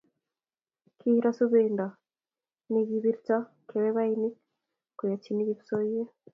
Kiiro 0.97 1.31
subendo 1.37 1.85
nekibirto 2.71 3.37
kebebaik 3.67 4.35
koyonchini 4.97 5.41
kipsoiywet 5.49 6.09